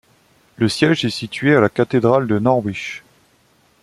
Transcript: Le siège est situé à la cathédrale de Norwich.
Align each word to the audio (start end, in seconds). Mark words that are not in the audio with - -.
Le 0.57 0.67
siège 0.67 1.05
est 1.05 1.11
situé 1.11 1.55
à 1.55 1.59
la 1.59 1.69
cathédrale 1.69 2.25
de 2.25 2.39
Norwich. 2.39 3.03